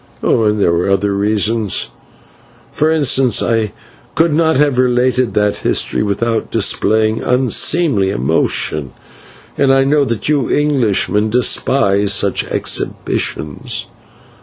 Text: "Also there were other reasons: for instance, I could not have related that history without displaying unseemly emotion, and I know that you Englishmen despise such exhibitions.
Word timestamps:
"Also 0.23 0.51
there 0.55 0.71
were 0.71 0.89
other 0.89 1.13
reasons: 1.13 1.91
for 2.71 2.89
instance, 2.89 3.43
I 3.43 3.71
could 4.15 4.33
not 4.33 4.57
have 4.57 4.79
related 4.79 5.35
that 5.35 5.57
history 5.57 6.01
without 6.01 6.49
displaying 6.49 7.21
unseemly 7.21 8.09
emotion, 8.09 8.93
and 9.59 9.71
I 9.71 9.83
know 9.83 10.03
that 10.05 10.27
you 10.27 10.49
Englishmen 10.49 11.29
despise 11.29 12.13
such 12.15 12.43
exhibitions. 12.45 13.85